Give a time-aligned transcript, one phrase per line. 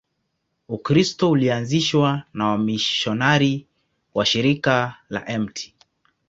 [0.69, 3.67] Ukristo ulianzishwa na wamisionari
[4.13, 5.73] wa Shirika la Mt.